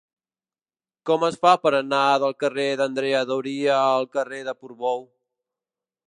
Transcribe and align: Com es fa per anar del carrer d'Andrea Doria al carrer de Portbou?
Com 1.09 1.25
es 1.27 1.35
fa 1.41 1.51
per 1.65 1.71
anar 1.79 1.99
del 2.23 2.33
carrer 2.43 2.65
d'Andrea 2.81 3.21
Doria 3.33 3.75
al 3.81 4.07
carrer 4.17 4.41
de 4.49 4.55
Portbou? 4.63 5.05